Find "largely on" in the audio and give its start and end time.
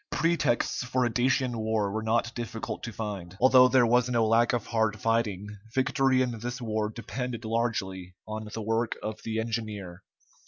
7.45-8.49